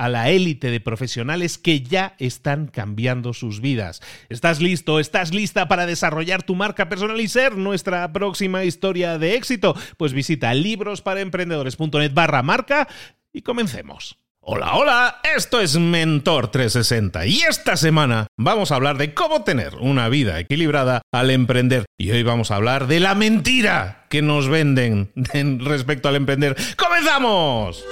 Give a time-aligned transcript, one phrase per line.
[0.00, 4.00] a la élite de profesionales que ya están cambiando sus vidas.
[4.30, 4.98] ¿Estás listo?
[4.98, 9.76] ¿Estás lista para desarrollar tu marca personal y ser nuestra próxima historia de éxito?
[9.98, 12.88] Pues visita librosparaemprendedores.net barra marca
[13.30, 14.16] y comencemos.
[14.40, 19.74] Hola, hola, esto es Mentor 360 y esta semana vamos a hablar de cómo tener
[19.74, 21.84] una vida equilibrada al emprender.
[21.98, 25.12] Y hoy vamos a hablar de la mentira que nos venden
[25.60, 26.56] respecto al emprender.
[26.78, 27.84] ¡Comenzamos!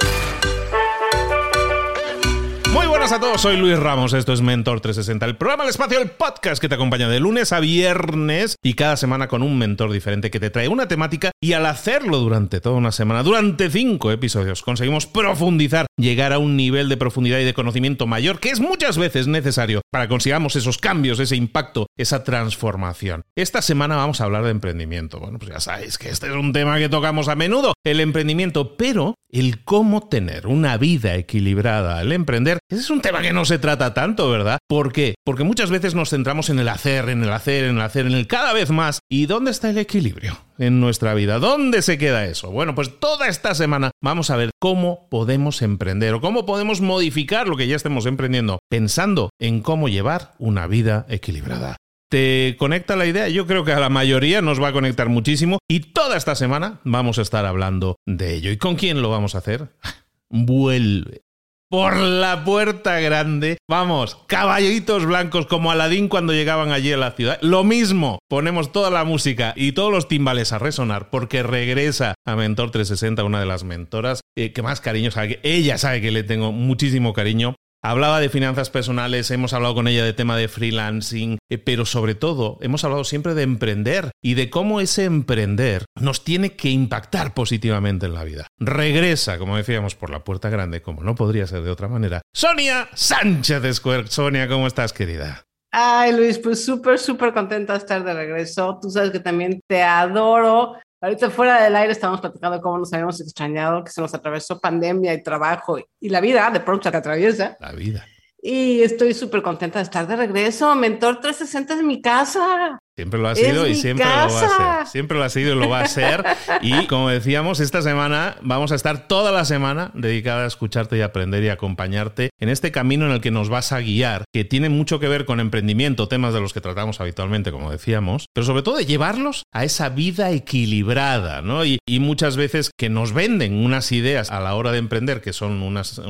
[2.78, 6.00] Muy buenas a todos, soy Luis Ramos, esto es Mentor 360, el programa El Espacio,
[6.00, 9.90] el podcast que te acompaña de lunes a viernes y cada semana con un mentor
[9.90, 14.12] diferente que te trae una temática y al hacerlo durante toda una semana, durante cinco
[14.12, 18.60] episodios, conseguimos profundizar, llegar a un nivel de profundidad y de conocimiento mayor que es
[18.60, 23.22] muchas veces necesario para que consigamos esos cambios, ese impacto, esa transformación.
[23.34, 25.18] Esta semana vamos a hablar de emprendimiento.
[25.18, 28.76] Bueno, pues ya sabéis que este es un tema que tocamos a menudo, el emprendimiento,
[28.76, 33.46] pero el cómo tener una vida equilibrada al emprender, ese es un tema que no
[33.46, 34.58] se trata tanto, ¿verdad?
[34.68, 35.14] ¿Por qué?
[35.24, 38.12] Porque muchas veces nos centramos en el hacer, en el hacer, en el hacer, en
[38.12, 39.00] el cada vez más.
[39.08, 41.38] ¿Y dónde está el equilibrio en nuestra vida?
[41.38, 42.50] ¿Dónde se queda eso?
[42.50, 47.48] Bueno, pues toda esta semana vamos a ver cómo podemos emprender o cómo podemos modificar
[47.48, 51.78] lo que ya estemos emprendiendo, pensando en cómo llevar una vida equilibrada.
[52.10, 53.28] ¿Te conecta la idea?
[53.28, 56.80] Yo creo que a la mayoría nos va a conectar muchísimo y toda esta semana
[56.84, 58.50] vamos a estar hablando de ello.
[58.50, 59.68] ¿Y con quién lo vamos a hacer?
[60.28, 61.22] Vuelve.
[61.70, 63.58] Por la puerta grande.
[63.68, 67.38] Vamos, caballitos blancos como Aladín cuando llegaban allí a la ciudad.
[67.42, 72.36] Lo mismo, ponemos toda la música y todos los timbales a resonar porque regresa a
[72.36, 75.40] Mentor 360, una de las mentoras eh, que más cariño sabe.
[75.42, 80.04] Ella sabe que le tengo muchísimo cariño Hablaba de finanzas personales, hemos hablado con ella
[80.04, 84.50] de tema de freelancing, eh, pero sobre todo hemos hablado siempre de emprender y de
[84.50, 88.48] cómo ese emprender nos tiene que impactar positivamente en la vida.
[88.58, 92.20] Regresa, como decíamos, por la puerta grande, como no podría ser de otra manera.
[92.34, 94.08] Sonia Sánchez Square.
[94.08, 95.44] Sonia, ¿cómo estás, querida?
[95.70, 98.78] Ay, Luis, pues súper, súper contenta de estar de regreso.
[98.82, 100.74] Tú sabes que también te adoro.
[101.00, 105.14] Ahorita fuera del aire estamos platicando cómo nos habíamos extrañado, que se nos atravesó pandemia
[105.14, 107.56] y trabajo y la vida de pronto se atraviesa.
[107.60, 108.04] La vida.
[108.42, 110.74] Y estoy súper contenta de estar de regreso.
[110.74, 112.78] Mentor 360 es mi casa.
[112.98, 114.86] Siempre lo ha sido y siempre lo va a ser.
[114.88, 116.24] Siempre lo ha sido y lo va a ser.
[116.62, 121.02] Y como decíamos, esta semana vamos a estar toda la semana dedicada a escucharte y
[121.02, 124.68] aprender y acompañarte en este camino en el que nos vas a guiar, que tiene
[124.68, 128.62] mucho que ver con emprendimiento, temas de los que tratamos habitualmente, como decíamos, pero sobre
[128.62, 131.64] todo de llevarlos a esa vida equilibrada, ¿no?
[131.64, 135.62] Y, muchas veces que nos venden unas ideas a la hora de emprender que son
[135.62, 136.00] unas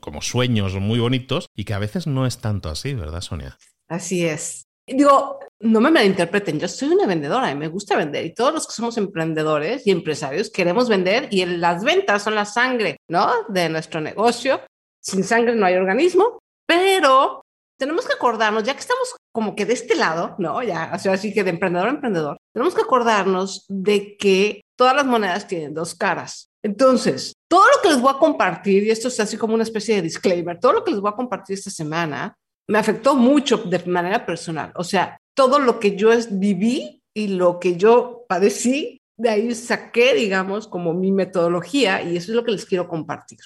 [0.00, 3.56] como sueños muy bonitos y que a veces no es tanto así, ¿verdad, Sonia?
[3.88, 4.66] Así es.
[4.86, 8.66] Digo, no me malinterpreten, yo soy una vendedora y me gusta vender y todos los
[8.66, 13.30] que somos emprendedores y empresarios queremos vender y las ventas son la sangre, ¿no?
[13.48, 14.60] De nuestro negocio.
[15.00, 17.42] Sin sangre no hay organismo, pero
[17.78, 20.62] tenemos que acordarnos, ya que estamos como que de este lado, ¿no?
[20.62, 24.94] Ya, o sea, así que de emprendedor a emprendedor, tenemos que acordarnos de que todas
[24.94, 26.48] las monedas tienen dos caras.
[26.62, 29.96] Entonces, todo lo que les voy a compartir, y esto es así como una especie
[29.96, 32.34] de disclaimer, todo lo que les voy a compartir esta semana
[32.68, 34.72] me afectó mucho de manera personal.
[34.76, 40.14] O sea, todo lo que yo viví y lo que yo padecí, de ahí saqué,
[40.14, 43.38] digamos, como mi metodología y eso es lo que les quiero compartir.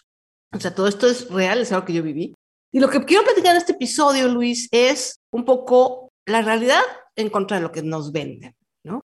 [0.55, 2.35] O sea, todo esto es real, es algo que yo viví.
[2.73, 6.82] Y lo que quiero platicar en este episodio, Luis, es un poco la realidad
[7.17, 8.55] en contra de lo que nos venden,
[8.85, 9.00] ¿no?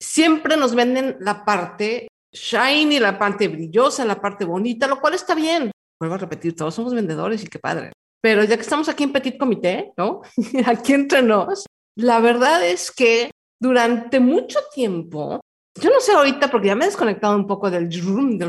[0.00, 5.34] Siempre nos venden la parte shiny, la parte brillosa, la parte bonita, lo cual está
[5.34, 5.70] bien.
[6.00, 7.92] Vuelvo a repetir, todos somos vendedores y qué padre.
[8.20, 10.22] Pero ya que estamos aquí en Petit Comité, ¿no?
[10.66, 11.66] aquí entre nos,
[11.98, 13.30] la verdad es que
[13.60, 15.40] durante mucho tiempo,
[15.80, 17.90] yo no sé ahorita porque ya me he desconectado un poco del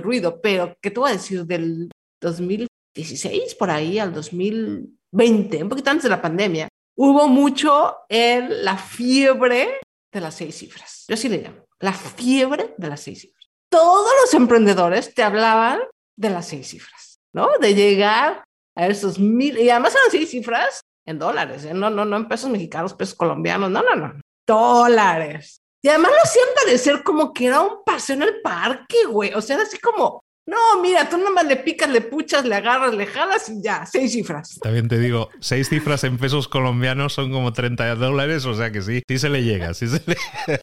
[0.03, 1.45] ruido, pero ¿qué te voy a decir?
[1.45, 1.89] Del
[2.21, 8.77] 2016 por ahí al 2020, un poquito antes de la pandemia, hubo mucho en la
[8.77, 9.79] fiebre
[10.13, 11.05] de las seis cifras.
[11.07, 13.47] Yo sí le llamo, la fiebre de las seis cifras.
[13.71, 15.79] Todos los emprendedores te hablaban
[16.15, 17.49] de las seis cifras, ¿no?
[17.59, 18.43] De llegar
[18.75, 21.73] a esos mil, y además eran seis cifras en dólares, ¿eh?
[21.73, 24.13] no, no, no en pesos mexicanos, pesos colombianos, no, no, no,
[24.45, 25.61] dólares.
[25.81, 29.33] Y además lo hacían parecer como que era un paseo en el parque, güey.
[29.33, 32.93] O sea, era así como, no, mira, tú nomás le picas, le puchas, le agarras,
[32.93, 34.59] le jalas y ya, seis cifras.
[34.61, 38.81] También te digo, seis cifras en pesos colombianos son como 30 dólares, o sea que
[38.81, 40.15] sí, sí se le llega, sí se le...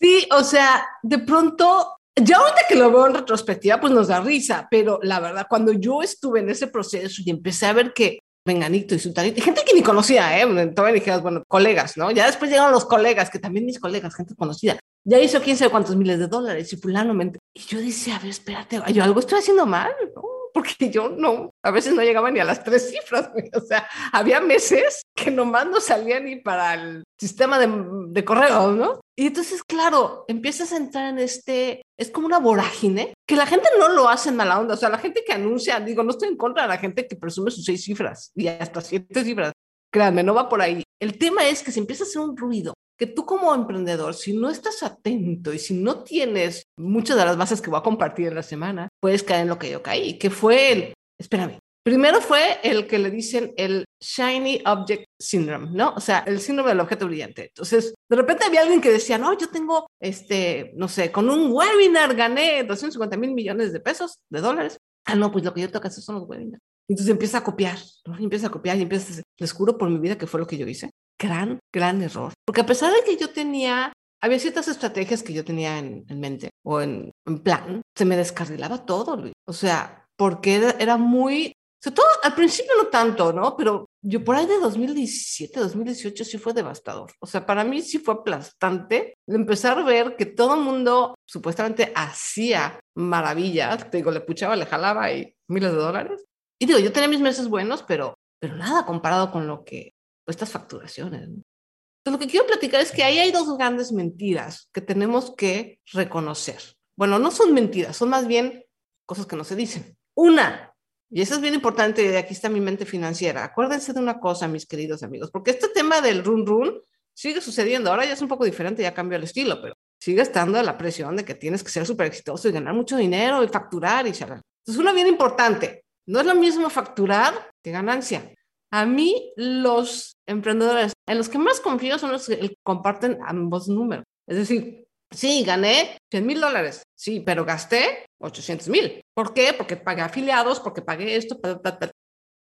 [0.00, 4.20] sí, o sea, de pronto ya ahorita que lo veo en retrospectiva, pues nos da
[4.20, 8.20] risa, pero la verdad, cuando yo estuve en ese proceso y empecé a ver que
[8.46, 10.66] Venganito y Sultanito, gente que ni conocía, ¿eh?
[10.68, 12.10] Todavía dijeras, bueno, colegas, ¿no?
[12.12, 15.70] Ya después llegaron los colegas, que también mis colegas, gente conocida, ya hizo quién sabe
[15.70, 17.12] cuántos miles de dólares y fulano.
[17.52, 20.35] Y yo decía, a ver, espérate, yo algo estoy haciendo mal, ¿no?
[20.56, 24.40] Porque yo no, a veces no llegaba ni a las tres cifras, o sea, había
[24.40, 27.68] meses que nomás no salía ni para el sistema de,
[28.08, 29.02] de correo, ¿no?
[29.14, 33.68] Y entonces, claro, empiezas a entrar en este, es como una vorágine, que la gente
[33.78, 36.28] no lo hace en mala onda, o sea, la gente que anuncia, digo, no estoy
[36.28, 39.52] en contra de la gente que presume sus seis cifras y hasta siete cifras,
[39.92, 40.82] créanme, no va por ahí.
[40.98, 44.36] El tema es que se empieza a hacer un ruido que tú como emprendedor, si
[44.36, 48.28] no estás atento y si no tienes muchas de las bases que voy a compartir
[48.28, 52.20] en la semana, puedes caer en lo que yo caí, que fue el, espérame, primero
[52.20, 55.94] fue el que le dicen el Shiny Object Syndrome, ¿no?
[55.94, 57.46] O sea, el síndrome del objeto brillante.
[57.48, 61.52] Entonces, de repente había alguien que decía, no, yo tengo, este, no sé, con un
[61.52, 64.78] webinar gané 250 mil millones de pesos, de dólares.
[65.04, 66.62] Ah, no, pues lo que yo tengo que hacer son los webinars.
[66.88, 67.78] Entonces empieza a copiar,
[68.18, 70.56] empieza a copiar y empieza a les juro por mi vida que fue lo que
[70.56, 72.32] yo hice gran, gran error.
[72.44, 73.92] Porque a pesar de que yo tenía,
[74.22, 79.16] había ciertas estrategias que yo tenía en, mente o en, plan, se me descarrilaba todo,
[79.16, 79.34] Luis.
[79.46, 81.52] O sea, porque era, muy,
[81.82, 83.56] sobre todo al principio no tanto, ¿no?
[83.56, 87.12] Pero yo por ahí de 2017, 2018 sí fue devastador.
[87.20, 91.92] O sea, para mí sí fue aplastante empezar a ver que todo el mundo supuestamente
[91.94, 93.90] hacía maravillas.
[93.90, 96.24] Te digo, le puchaba, le jalaba y miles de dólares.
[96.58, 99.92] Y digo, yo tenía mis meses buenos, pero, pero nada comparado con lo que
[100.26, 101.22] estas facturaciones.
[101.22, 105.80] Entonces, lo que quiero platicar es que ahí hay dos grandes mentiras que tenemos que
[105.92, 106.60] reconocer.
[106.96, 108.64] Bueno, no son mentiras, son más bien
[109.04, 109.96] cosas que no se dicen.
[110.14, 110.72] Una,
[111.10, 113.44] y eso es bien importante, y aquí está mi mente financiera.
[113.44, 116.80] Acuérdense de una cosa, mis queridos amigos, porque este tema del run run
[117.14, 117.90] sigue sucediendo.
[117.90, 121.16] Ahora ya es un poco diferente, ya cambió el estilo, pero sigue estando la presión
[121.16, 124.42] de que tienes que ser súper exitoso y ganar mucho dinero y facturar y charlar.
[124.60, 128.32] Entonces, una bien importante, no es lo mismo facturar que ganancia.
[128.70, 134.04] A mí los emprendedores en los que más confío son los que comparten ambos números.
[134.26, 139.02] Es decir, sí, gané 100 mil dólares, sí, pero gasté 800 mil.
[139.14, 139.54] ¿Por qué?
[139.56, 141.38] Porque pagué afiliados, porque pagué esto,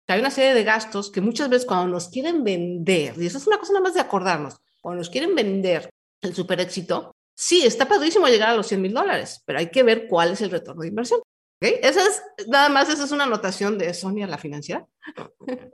[0.08, 3.48] hay una serie de gastos que muchas veces cuando nos quieren vender, y eso es
[3.48, 5.90] una cosa nada más de acordarnos, cuando nos quieren vender
[6.22, 9.84] el super éxito, sí, está padrísimo llegar a los 100 mil dólares, pero hay que
[9.84, 11.22] ver cuál es el retorno de inversión.
[11.58, 11.80] ¿Okay?
[11.82, 14.86] Esa es, nada más, esa es una anotación de Sonia, la financiera.
[15.48, 15.68] Eso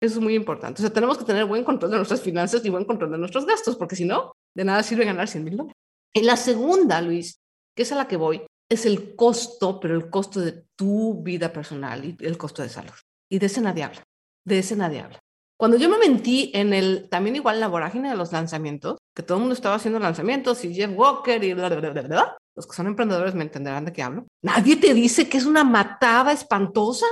[0.00, 0.80] es muy importante.
[0.80, 3.46] O sea, tenemos que tener buen control de nuestras finanzas y buen control de nuestros
[3.46, 5.76] gastos, porque si no, de nada sirve ganar 100 mil dólares.
[6.14, 7.40] Y la segunda, Luis,
[7.74, 11.52] que es a la que voy, es el costo, pero el costo de tu vida
[11.52, 12.94] personal y el costo de salud.
[13.30, 14.02] Y de ese nadie habla.
[14.44, 15.21] De ese nadie habla.
[15.62, 19.36] Cuando yo me mentí en el, también igual la vorágine de los lanzamientos, que todo
[19.36, 22.74] el mundo estaba haciendo lanzamientos y Jeff Walker y bla, bla, bla, bla, los que
[22.74, 24.26] son emprendedores me entenderán de qué hablo.
[24.42, 27.06] Nadie te dice que es una matada espantosa.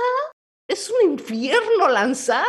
[0.69, 2.43] Es un infierno lanzar.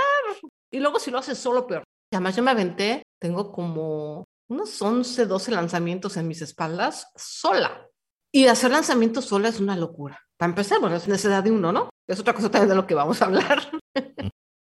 [0.73, 1.85] Y luego si lo haces solo, peor.
[2.13, 7.87] Además, yo me aventé, tengo como unos 11, 12 lanzamientos en mis espaldas sola.
[8.35, 10.19] Y hacer lanzamientos sola es una locura.
[10.37, 11.91] Para empezar, bueno, es necesidad de uno, ¿no?
[12.09, 13.71] Es otra cosa también de lo que vamos a hablar.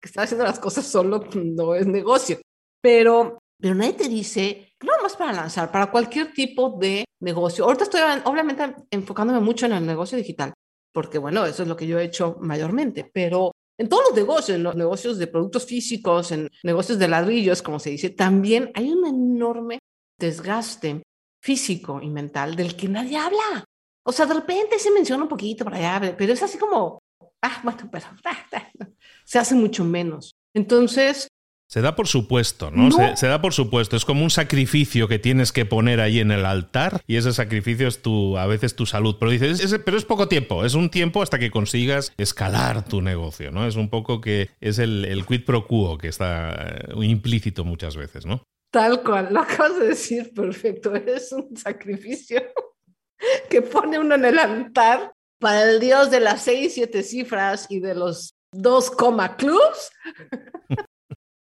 [0.02, 2.40] Que estar haciendo las cosas solo no es negocio.
[2.82, 7.66] Pero, pero nadie te dice, no más para lanzar, para cualquier tipo de negocio.
[7.66, 10.54] Ahorita estoy obviamente enfocándome mucho en el negocio digital,
[10.94, 14.58] porque bueno, eso es lo que yo he hecho mayormente, pero En todos los negocios,
[14.58, 18.92] en los negocios de productos físicos, en negocios de ladrillos, como se dice, también hay
[18.92, 19.80] un enorme
[20.20, 21.02] desgaste
[21.42, 23.64] físico y mental del que nadie habla.
[24.06, 27.00] O sea, de repente se menciona un poquito para allá, pero es así como,
[27.42, 28.88] ah, bueno, pero ah, ah,
[29.26, 30.36] se hace mucho menos.
[30.54, 31.28] Entonces,
[31.70, 32.90] se da por supuesto, ¿no?
[33.16, 33.96] Se, da por supuesto.
[33.96, 37.88] Es como un sacrificio que tienes que poner ahí en el altar y ese sacrificio
[37.88, 39.18] es tu, a veces tu salud.
[39.20, 43.52] Pero dices, pero es poco tiempo, es un tiempo hasta que consigas escalar tu negocio,
[43.52, 43.68] ¿no?
[43.68, 47.96] Es un poco que es el, el quid pro quo que está eh, implícito muchas
[47.96, 48.42] veces, ¿no?
[48.72, 50.96] Tal cual, lo acabas de decir perfecto.
[51.06, 52.42] Es un sacrificio
[53.48, 57.80] que pone uno en el altar para el dios de las seis, siete cifras y
[57.80, 59.92] de los dos coma clubs.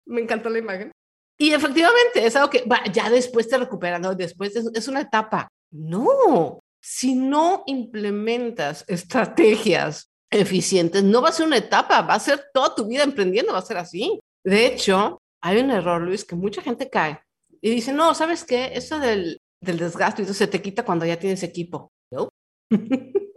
[0.06, 0.90] Me encantó la imagen.
[1.38, 4.14] Y efectivamente, es algo que ya después te recuperas, ¿no?
[4.14, 5.48] Después es, una etapa.
[5.72, 12.44] No, si no implementas estrategias eficientes, no va a ser una etapa, va a ser
[12.52, 14.20] toda tu vida emprendiendo, va a ser así.
[14.44, 17.20] De hecho, hay un error, Luis, que mucha gente cae
[17.62, 18.72] y dice, no, ¿sabes qué?
[18.74, 21.90] Eso del, del desgaste, eso se te quita cuando ya tienes equipo.
[22.12, 22.28] ¿No?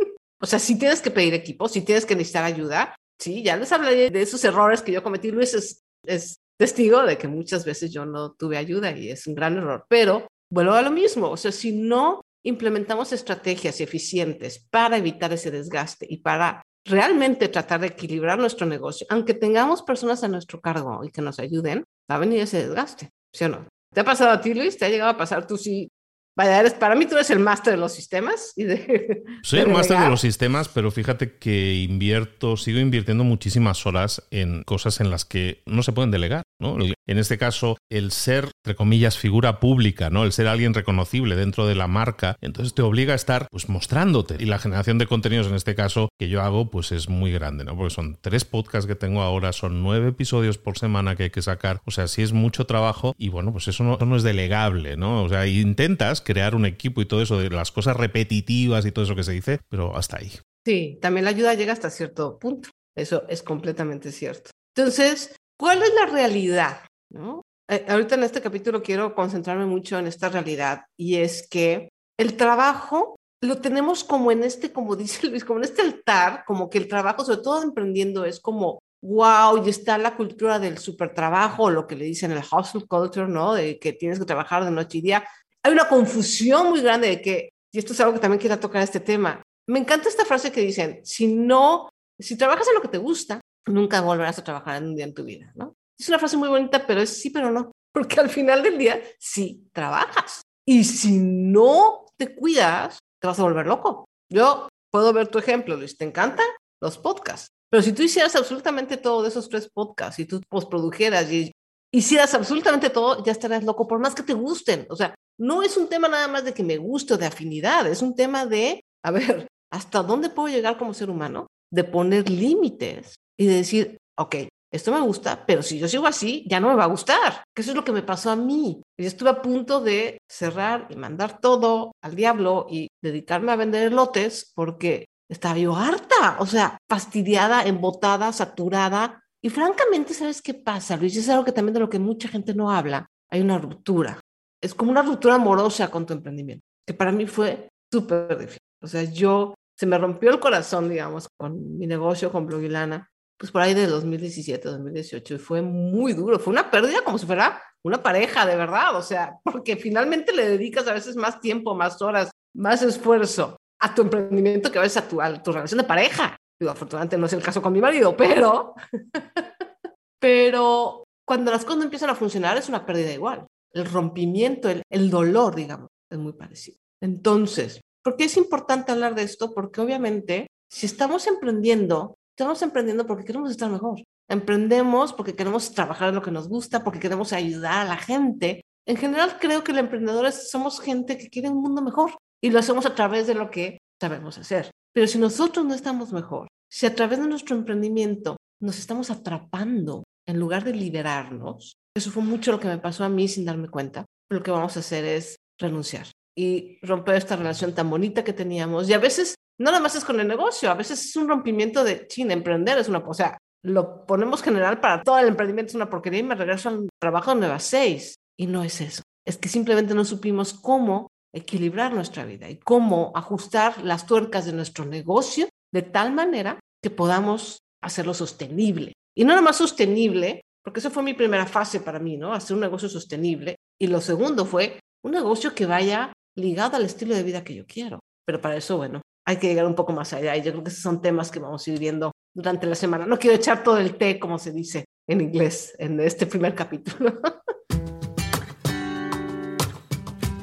[0.43, 3.71] o sea, si tienes que pedir equipo, si tienes que necesitar ayuda, sí, ya les
[3.71, 7.93] hablé de esos errores que yo cometí, Luis, es, es testigo de que muchas veces
[7.93, 11.37] yo no tuve ayuda y es un gran error, pero vuelvo a lo mismo, o
[11.37, 17.87] sea, si no implementamos estrategias eficientes para evitar ese desgaste y para realmente tratar de
[17.87, 22.19] equilibrar nuestro negocio, aunque tengamos personas a nuestro cargo y que nos ayuden, va a
[22.19, 23.67] venir ese desgaste, ¿sí o no?
[23.93, 24.77] ¿Te ha pasado a ti, Luis?
[24.77, 25.89] ¿Te ha llegado a pasar tú sí
[26.35, 28.53] Vaya, eres, para mí tú eres el máster de los sistemas.
[28.55, 33.85] Y de, Soy el máster de los sistemas, pero fíjate que invierto, sigo invirtiendo muchísimas
[33.85, 36.43] horas en cosas en las que no se pueden delegar.
[36.59, 36.77] ¿no?
[37.05, 40.23] En este caso, el ser, entre comillas, figura pública, ¿no?
[40.23, 44.37] El ser alguien reconocible dentro de la marca, entonces te obliga a estar pues mostrándote.
[44.39, 47.65] Y la generación de contenidos en este caso que yo hago, pues es muy grande,
[47.65, 47.75] ¿no?
[47.75, 51.41] Porque son tres podcasts que tengo ahora, son nueve episodios por semana que hay que
[51.41, 51.81] sacar.
[51.85, 54.95] O sea, sí es mucho trabajo y bueno, pues eso no, eso no es delegable,
[54.95, 55.23] ¿no?
[55.23, 59.05] O sea, intentas crear un equipo y todo eso, de las cosas repetitivas y todo
[59.05, 60.31] eso que se dice, pero hasta ahí.
[60.65, 62.69] Sí, también la ayuda llega hasta cierto punto.
[62.95, 64.51] Eso es completamente cierto.
[64.75, 66.81] Entonces, ¿cuál es la realidad?
[67.11, 67.41] ¿No?
[67.69, 72.35] Eh, ahorita en este capítulo quiero concentrarme mucho en esta realidad y es que el
[72.35, 76.77] trabajo lo tenemos como en este, como dice Luis, como en este altar, como que
[76.77, 81.69] el trabajo, sobre todo emprendiendo, es como, wow, y está la cultura del super trabajo,
[81.69, 83.53] lo que le dicen el hustle culture, ¿no?
[83.53, 85.25] De que tienes que trabajar de noche y día
[85.63, 88.83] hay una confusión muy grande de que, y esto es algo que también quiero tocar
[88.83, 91.89] este tema, me encanta esta frase que dicen, si no,
[92.19, 95.13] si trabajas en lo que te gusta, nunca volverás a trabajar en un día en
[95.13, 95.75] tu vida, ¿no?
[95.97, 99.01] Es una frase muy bonita, pero es sí, pero no, porque al final del día
[99.19, 100.41] sí trabajas.
[100.65, 104.05] Y si no te cuidas, te vas a volver loco.
[104.29, 106.45] Yo puedo ver tu ejemplo, Luis, ¿te encantan
[106.81, 107.47] los podcasts?
[107.69, 111.51] Pero si tú hicieras absolutamente todo de esos tres podcasts y tú postprodujeras y
[111.91, 114.85] hicieras absolutamente todo, ya estarías loco, por más que te gusten.
[114.89, 117.87] O sea, no es un tema nada más de que me guste o de afinidad,
[117.87, 121.47] es un tema de, a ver, ¿hasta dónde puedo llegar como ser humano?
[121.71, 124.35] De poner límites y de decir, ok,
[124.71, 127.43] esto me gusta, pero si yo sigo así, ya no me va a gustar.
[127.55, 128.81] Que eso es lo que me pasó a mí.
[128.99, 133.93] Yo estuve a punto de cerrar y mandar todo al diablo y dedicarme a vender
[133.93, 139.21] lotes porque estaba yo harta, o sea, fastidiada, embotada, saturada.
[139.43, 141.15] Y francamente, ¿sabes qué pasa, Luis?
[141.17, 143.05] Es algo que también de lo que mucha gente no habla.
[143.29, 144.19] Hay una ruptura
[144.63, 148.61] es como una ruptura amorosa con tu emprendimiento, que para mí fue súper difícil.
[148.81, 153.51] O sea, yo, se me rompió el corazón, digamos, con mi negocio con Blogilana, pues
[153.51, 157.61] por ahí de 2017, 2018, y fue muy duro, fue una pérdida como si fuera
[157.83, 162.01] una pareja, de verdad, o sea, porque finalmente le dedicas a veces más tiempo, más
[162.01, 165.83] horas, más esfuerzo a tu emprendimiento que a veces a tu, a tu relación de
[165.83, 166.37] pareja.
[166.57, 168.75] Digo, afortunadamente no es el caso con mi marido, pero,
[170.21, 175.09] pero cuando las cosas no empiezan a funcionar es una pérdida igual el rompimiento, el,
[175.09, 176.77] dolor, digamos, es muy parecido.
[177.01, 179.53] Entonces, ¿por qué es importante hablar de esto?
[179.53, 184.01] Porque obviamente, si estamos emprendiendo, estamos emprendiendo porque queremos estar mejor.
[184.29, 188.61] Emprendemos porque queremos trabajar en lo que nos gusta, porque queremos ayudar a la gente.
[188.85, 192.59] En general, creo que los emprendedores somos gente que quiere un mundo mejor y lo
[192.59, 194.71] hacemos a través de lo que sabemos hacer.
[194.93, 200.03] Pero si nosotros no estamos mejor, si a través de nuestro emprendimiento nos estamos atrapando
[200.27, 203.69] en lugar de liberarnos, eso fue mucho lo que me pasó a mí sin darme
[203.69, 204.05] cuenta.
[204.29, 208.89] Lo que vamos a hacer es renunciar y romper esta relación tan bonita que teníamos.
[208.89, 211.83] Y a veces, no nada más es con el negocio, a veces es un rompimiento
[211.83, 215.75] de, chin, emprender es una, o sea, lo ponemos general para todo el emprendimiento es
[215.75, 218.15] una porquería y me regreso al trabajo de nuevas seis.
[218.37, 219.03] Y no es eso.
[219.25, 224.53] Es que simplemente no supimos cómo equilibrar nuestra vida y cómo ajustar las tuercas de
[224.53, 228.93] nuestro negocio de tal manera que podamos hacerlo sostenible.
[229.15, 232.33] Y no nada más sostenible, porque esa fue mi primera fase para mí, ¿no?
[232.33, 233.55] Hacer un negocio sostenible.
[233.79, 237.65] Y lo segundo fue un negocio que vaya ligado al estilo de vida que yo
[237.67, 237.99] quiero.
[238.25, 240.35] Pero para eso, bueno, hay que llegar un poco más allá.
[240.35, 243.05] Y yo creo que esos son temas que vamos a ir viendo durante la semana.
[243.05, 247.19] No quiero echar todo el té, como se dice en inglés, en este primer capítulo.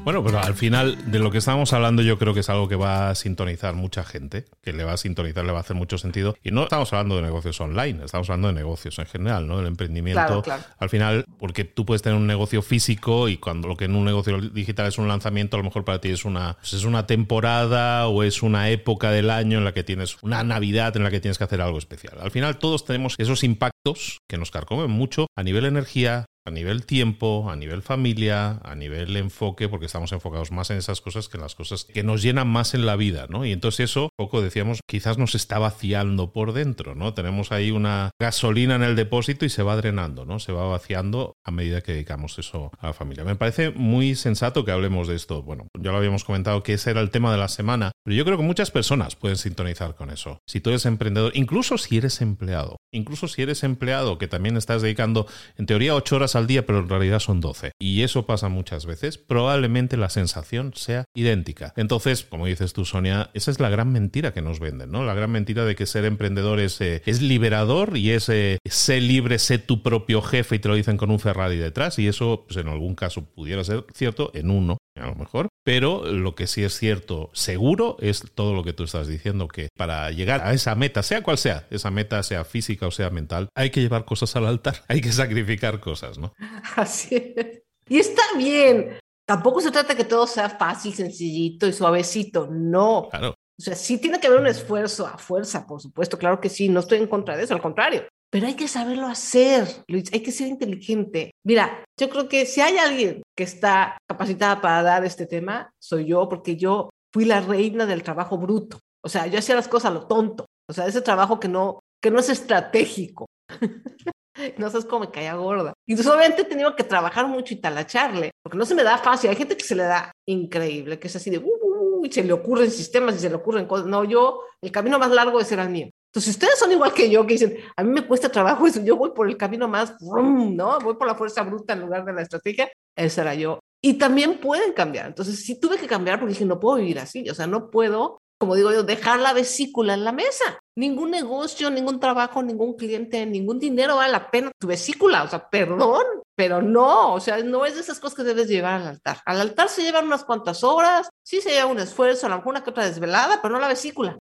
[0.03, 2.75] Bueno, pero al final de lo que estamos hablando yo creo que es algo que
[2.75, 5.99] va a sintonizar mucha gente, que le va a sintonizar, le va a hacer mucho
[5.99, 6.35] sentido.
[6.43, 9.59] Y no estamos hablando de negocios online, estamos hablando de negocios en general, ¿no?
[9.59, 10.43] Del emprendimiento.
[10.79, 14.07] Al final, porque tú puedes tener un negocio físico y cuando lo que en un
[14.07, 17.07] negocio digital es un lanzamiento, a lo mejor para ti es una, pues es una
[17.07, 21.11] temporada o es una época del año en la que tienes una Navidad en la
[21.11, 22.17] que tienes que hacer algo especial.
[22.21, 26.85] Al final todos tenemos esos impactos que nos carcomen mucho a nivel energía, a nivel
[26.85, 31.37] tiempo, a nivel familia, a nivel enfoque, porque estamos enfocados más en esas cosas que
[31.37, 33.45] en las cosas que nos llenan más en la vida, ¿no?
[33.45, 37.15] Y entonces eso, poco decíamos, quizás nos está vaciando por dentro, ¿no?
[37.15, 40.41] Tenemos ahí una gasolina en el depósito y se va drenando, ¿no?
[40.41, 43.25] Se va vaciando a medida que dedicamos eso a la familia.
[43.25, 45.43] Me parece muy sensato que hablemos de esto.
[45.43, 48.25] Bueno, ya lo habíamos comentado que ese era el tema de la semana, pero yo
[48.25, 50.39] creo que muchas personas pueden sintonizar con eso.
[50.49, 54.83] Si tú eres emprendedor, incluso si eres empleado, incluso si eres empleado que también estás
[54.83, 55.27] dedicando
[55.57, 57.73] en teoría ocho horas al día, pero en realidad son 12.
[57.79, 59.19] Y eso pasa muchas veces.
[59.19, 61.73] Probablemente la sensación sea idéntica.
[61.77, 65.05] Entonces, como dices tú, Sonia, esa es la gran mentira que nos venden, ¿no?
[65.05, 69.01] La gran mentira de que ser emprendedor es, eh, es liberador y es eh, sé
[69.01, 71.99] libre, sé tu propio jefe y te lo dicen con un Ferrari detrás.
[71.99, 75.49] Y eso, pues en algún caso pudiera ser cierto, en uno a lo mejor.
[75.65, 79.69] Pero lo que sí es cierto, seguro, es todo lo que tú estás diciendo, que
[79.77, 83.49] para llegar a esa meta, sea cual sea, esa meta sea física o sea mental,
[83.55, 86.33] hay que llevar cosas al altar, hay que sacrificar cosas, ¿no?
[86.77, 87.63] Así es.
[87.89, 88.99] Y está bien.
[89.27, 92.49] Tampoco se trata que todo sea fácil, sencillito y suavecito.
[92.51, 93.09] No.
[93.11, 93.31] Claro.
[93.31, 96.71] O sea, sí tiene que haber un esfuerzo a fuerza, por supuesto, claro que sí,
[96.71, 98.07] no estoy en contra de eso, al contrario.
[98.31, 101.33] Pero hay que saberlo hacer, Luis, hay que ser inteligente.
[101.45, 106.07] Mira, yo creo que si hay alguien que está capacitada para dar este tema, soy
[106.07, 108.79] yo, porque yo fui la reina del trabajo bruto.
[109.05, 110.47] O sea, yo hacía las cosas a lo tonto.
[110.69, 113.27] O sea, ese trabajo que no, que no es estratégico.
[114.59, 115.73] no sabes cómo me caía gorda.
[115.87, 119.31] Y solamente he tenido que trabajar mucho y talacharle, porque no se me da fácil.
[119.31, 122.25] Hay gente que se le da increíble, que es así de, uh, uh, uh se
[122.25, 123.87] le ocurren sistemas y se le ocurren cosas.
[123.87, 125.90] No, yo, el camino más largo es el al mío.
[126.11, 128.97] Entonces, ustedes son igual que yo, que dicen, a mí me cuesta trabajo eso, yo
[128.97, 130.79] voy por el camino más, ¿no?
[130.81, 133.61] Voy por la fuerza bruta en lugar de la estrategia, ese era yo.
[133.81, 135.07] Y también pueden cambiar.
[135.07, 138.21] Entonces, sí tuve que cambiar porque dije, no puedo vivir así, o sea, no puedo
[138.41, 140.59] como digo yo, dejar la vesícula en la mesa.
[140.75, 145.25] Ningún negocio, ningún trabajo, ningún cliente, ningún dinero vale la pena tu vesícula.
[145.25, 146.03] O sea, perdón,
[146.35, 149.19] pero no, o sea, no es de esas cosas que debes llevar al altar.
[149.27, 152.53] Al altar se llevan unas cuantas horas, sí se lleva un esfuerzo, a lo mejor
[152.53, 154.17] una que otra desvelada, pero no la vesícula.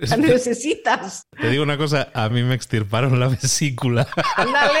[0.00, 1.22] La necesitas.
[1.38, 4.06] Te digo una cosa, a mí me extirparon la vesícula.
[4.36, 4.80] Ándale.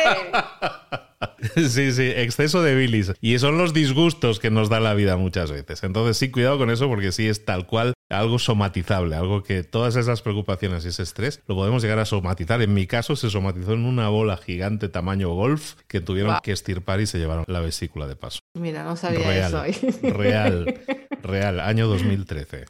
[1.54, 3.12] Sí, sí, exceso de bilis.
[3.20, 5.82] Y son los disgustos que nos da la vida muchas veces.
[5.82, 9.96] Entonces, sí, cuidado con eso porque sí es tal cual algo somatizable, algo que todas
[9.96, 12.62] esas preocupaciones y ese estrés lo podemos llegar a somatizar.
[12.62, 17.00] En mi caso, se somatizó en una bola gigante tamaño golf que tuvieron que estirpar
[17.00, 18.40] y se llevaron la vesícula de paso.
[18.54, 19.86] Mira, no sabía real, eso.
[20.02, 20.80] Real,
[21.22, 22.66] real, año 2013.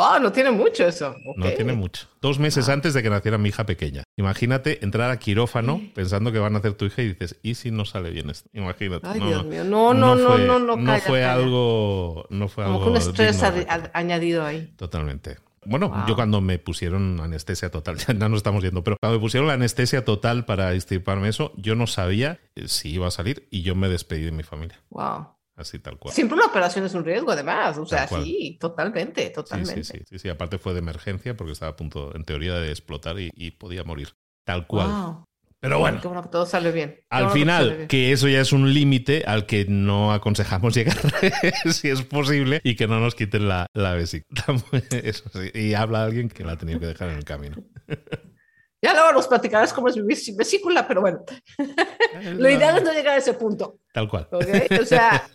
[0.00, 1.16] Oh, no tiene mucho eso.
[1.36, 2.06] No tiene mucho.
[2.20, 2.74] Dos meses ah.
[2.74, 4.04] antes de que naciera mi hija pequeña.
[4.16, 7.72] Imagínate entrar a quirófano pensando que van a hacer tu hija y dices, ¿y si
[7.72, 8.48] no sale bien esto?
[8.52, 9.06] Imagínate.
[9.08, 9.64] Ay, Dios mío.
[9.64, 10.76] No, no, no, no, no.
[10.76, 12.26] No, fue algo.
[12.30, 12.90] No fue Como algo.
[12.90, 13.42] un estrés
[13.92, 14.72] añadido ahí.
[14.76, 15.38] Totalmente.
[15.64, 19.48] Bueno, yo cuando me pusieron anestesia total, ya no estamos yendo, pero cuando me pusieron
[19.48, 23.74] la anestesia total para extirparme eso, yo no sabía si iba a salir y yo
[23.74, 24.80] me despedí de mi familia.
[24.90, 25.37] Wow.
[25.58, 26.14] Así tal cual.
[26.14, 27.76] Siempre una operación es un riesgo, además.
[27.78, 29.82] O sea, sí, totalmente, totalmente.
[29.82, 33.16] Sí sí, sí, Aparte fue de emergencia porque estaba a punto, en teoría, de explotar
[33.18, 34.14] y, podía morir.
[34.44, 35.24] Tal cual.
[35.60, 36.00] Pero bueno.
[36.00, 37.00] Qué bueno que todo sale bien.
[37.10, 40.96] al final, que, eso ya es un límite al que no aconsejamos llegar,
[41.72, 44.44] si es posible, y que no nos quiten la, la vesícula.
[45.02, 45.50] Eso sí.
[45.54, 47.56] Y habla alguien que la ha tenido que dejar en el camino.
[48.82, 51.24] Ya luego nos platicarás cómo es vivir sin vesícula, pero bueno,
[52.36, 53.78] lo ideal es no llegar a ese punto.
[53.92, 54.28] Tal cual.
[54.30, 55.28] O sea,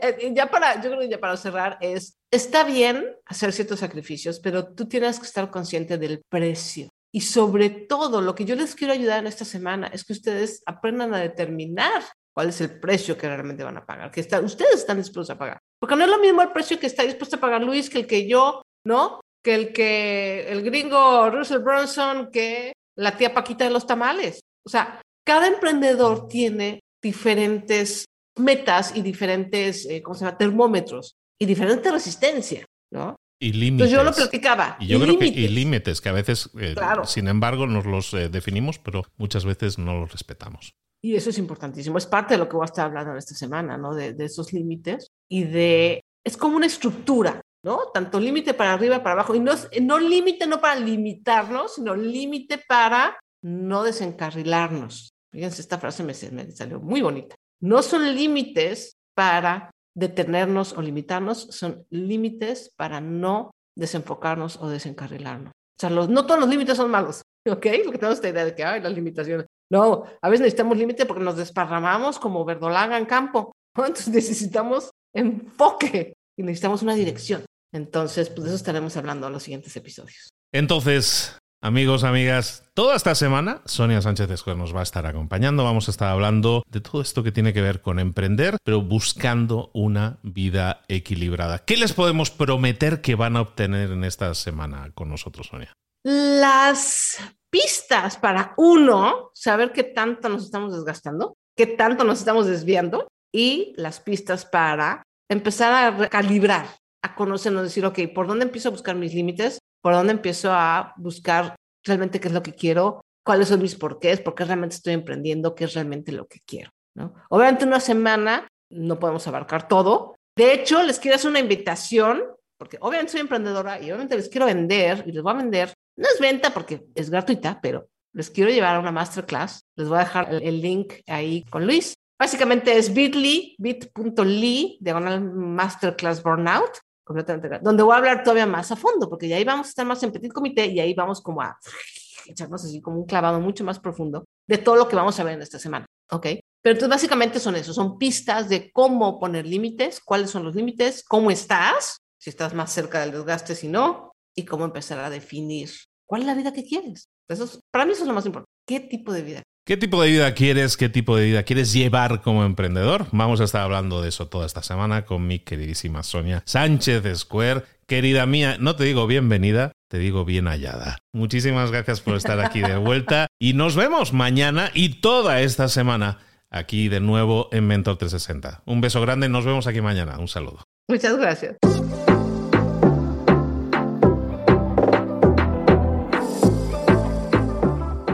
[0.00, 4.40] eh, ya para, yo creo que ya para cerrar es, está bien hacer ciertos sacrificios,
[4.40, 6.90] pero tú tienes que estar consciente del precio.
[7.12, 10.62] Y sobre todo, lo que yo les quiero ayudar en esta semana es que ustedes
[10.66, 12.02] aprendan a determinar
[12.34, 15.38] cuál es el precio que realmente van a pagar, que está, ustedes están dispuestos a
[15.38, 15.58] pagar.
[15.80, 18.06] Porque no es lo mismo el precio que está dispuesto a pagar Luis que el
[18.06, 19.20] que yo, ¿no?
[19.46, 24.40] Que el que el gringo Russell Brunson que la tía Paquita de los tamales.
[24.66, 28.06] O sea, cada emprendedor tiene diferentes
[28.36, 33.14] metas y diferentes, eh, ¿cómo se llama?, termómetros y diferente resistencia, ¿no?
[33.40, 33.86] Y límites.
[33.86, 34.76] Entonces yo lo platicaba.
[34.80, 35.52] Y yo creo que y límites.
[35.52, 37.04] límites, que a veces, eh, Claro.
[37.04, 40.72] sin embargo, nos los eh, definimos, pero muchas veces no los respetamos.
[41.04, 41.98] Y eso es importantísimo.
[41.98, 43.94] Es parte de lo que voy a estar hablando esta semana, ¿no?
[43.94, 46.00] De, de esos límites y de...
[46.24, 47.90] Es como una estructura, ¿no?
[47.92, 49.34] Tanto límite para arriba, para abajo.
[49.34, 49.52] Y no,
[49.82, 55.12] no límite no para limitarnos, sino límite para no desencarrilarnos.
[55.32, 57.34] Fíjense, esta frase me, me salió muy bonita.
[57.60, 65.50] No son límites para detenernos o limitarnos, son límites para no desenfocarnos o desencarrilarnos.
[65.50, 67.66] O sea, los, no todos los límites son malos, ¿ok?
[67.84, 69.46] Porque tenemos esta idea de que hay las limitaciones.
[69.72, 73.52] No, a veces necesitamos límite porque nos desparramamos como verdolaga en campo.
[73.76, 73.86] ¿no?
[73.86, 77.44] Entonces necesitamos enfoque y necesitamos una dirección.
[77.76, 80.32] Entonces, pues de eso estaremos hablando en los siguientes episodios.
[80.50, 85.62] Entonces, amigos, amigas, toda esta semana Sonia Sánchez Escuer nos va a estar acompañando.
[85.62, 89.70] Vamos a estar hablando de todo esto que tiene que ver con emprender, pero buscando
[89.74, 91.58] una vida equilibrada.
[91.58, 95.72] ¿Qué les podemos prometer que van a obtener en esta semana con nosotros, Sonia?
[96.02, 97.18] Las
[97.50, 103.74] pistas para uno, saber qué tanto nos estamos desgastando, qué tanto nos estamos desviando y
[103.76, 106.66] las pistas para empezar a recalibrar,
[107.06, 109.58] a conocernos, decir, ok, ¿por dónde empiezo a buscar mis límites?
[109.82, 113.00] ¿Por dónde empiezo a buscar realmente qué es lo que quiero?
[113.24, 114.20] ¿Cuáles son mis porqués?
[114.20, 115.54] ¿Por qué realmente estoy emprendiendo?
[115.54, 116.70] ¿Qué es realmente lo que quiero?
[116.94, 117.14] ¿no?
[117.28, 120.16] Obviamente una semana no podemos abarcar todo.
[120.36, 122.22] De hecho, les quiero hacer una invitación,
[122.58, 125.74] porque obviamente soy emprendedora y obviamente les quiero vender y les voy a vender.
[125.96, 129.64] No es venta porque es gratuita, pero les quiero llevar a una masterclass.
[129.76, 131.94] Les voy a dejar el, el link ahí con Luis.
[132.18, 138.70] Básicamente es bit.ly, bit.ly, diagonal masterclass burnout, completamente gratis, donde voy a hablar todavía más
[138.72, 141.22] a fondo, porque ya ahí vamos a estar más en petit comité y ahí vamos
[141.22, 141.56] como a
[142.26, 145.34] echarnos así como un clavado mucho más profundo de todo lo que vamos a ver
[145.34, 146.26] en esta semana, ¿ok?
[146.62, 151.04] Pero entonces básicamente son eso, son pistas de cómo poner límites, cuáles son los límites,
[151.04, 155.70] cómo estás, si estás más cerca del desgaste, si no, y cómo empezar a definir
[156.06, 157.08] cuál es la vida que quieres.
[157.28, 158.50] Eso es- para mí eso es lo más importante.
[158.66, 159.42] ¿Qué tipo de vida?
[159.66, 160.76] ¿Qué tipo de vida quieres?
[160.76, 163.08] ¿Qué tipo de vida quieres llevar como emprendedor?
[163.10, 167.64] Vamos a estar hablando de eso toda esta semana con mi queridísima Sonia Sánchez Square.
[167.88, 170.98] Querida mía, no te digo bienvenida, te digo bien hallada.
[171.12, 176.20] Muchísimas gracias por estar aquí de vuelta y nos vemos mañana y toda esta semana
[176.48, 178.62] aquí de nuevo en Mentor 360.
[178.66, 180.16] Un beso grande, nos vemos aquí mañana.
[180.20, 180.62] Un saludo.
[180.88, 181.56] Muchas gracias.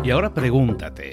[0.05, 1.12] Y ahora pregúntate,